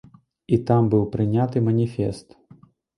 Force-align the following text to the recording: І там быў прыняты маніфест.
І 0.57 0.59
там 0.69 0.89
быў 0.95 1.05
прыняты 1.17 1.65
маніфест. 1.69 2.27